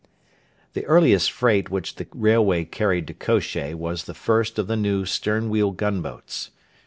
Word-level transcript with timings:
The 0.73 0.83
earliest 0.87 1.31
freight 1.31 1.69
which 1.69 1.93
the 1.93 2.07
railway 2.11 2.65
carried 2.65 3.05
to 3.05 3.13
Kosheh 3.13 3.75
was 3.75 4.05
the 4.05 4.15
first 4.15 4.57
of 4.57 4.65
the 4.65 4.75
new 4.75 5.05
stern 5.05 5.47
wheel 5.51 5.69
gunboats. 5.69 6.49